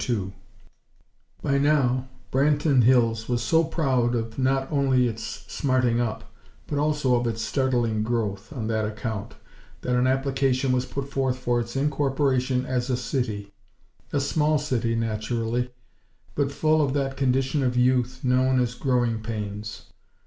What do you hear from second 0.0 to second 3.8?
II By now, Branton Hills was so